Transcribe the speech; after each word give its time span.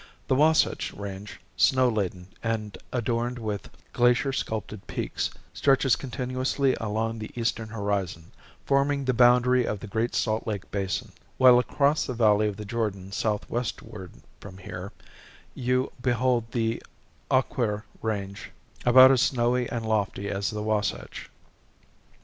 The 0.27 0.33
Wahsatch 0.35 0.91
Range, 0.95 1.39
snow 1.55 1.87
laden 1.87 2.29
and 2.41 2.75
adorned 2.91 3.37
with 3.37 3.69
glacier 3.93 4.33
sculpted 4.33 4.87
peaks, 4.87 5.29
stretches 5.53 5.95
continuously 5.95 6.73
along 6.81 7.19
the 7.19 7.29
eastern 7.35 7.69
horizon, 7.69 8.31
forming 8.65 9.05
the 9.05 9.13
boundary 9.13 9.63
of 9.63 9.79
the 9.79 9.85
Great 9.85 10.15
Salt 10.15 10.47
Lake 10.47 10.71
Basin; 10.71 11.11
while 11.37 11.59
across 11.59 12.07
the 12.07 12.15
valley 12.15 12.47
of 12.47 12.57
the 12.57 12.65
Jordan 12.65 13.11
southwestward 13.11 14.09
from 14.39 14.57
here, 14.57 14.91
you 15.53 15.91
behold 16.01 16.45
the 16.51 16.81
Oquirrh 17.29 17.83
Range, 18.01 18.49
about 18.87 19.11
as 19.11 19.21
snowy 19.21 19.69
and 19.69 19.85
lofty 19.87 20.29
as 20.31 20.49
the 20.49 20.63
Wahsatch. 20.63 21.29